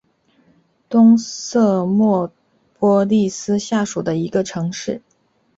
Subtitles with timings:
[0.89, 2.31] 东瑟莫
[2.79, 5.03] 波利斯下属的一座城市。